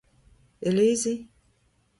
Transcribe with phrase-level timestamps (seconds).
[0.67, 1.13] eleze